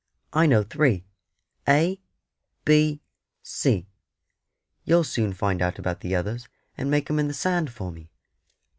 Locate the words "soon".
5.03-5.31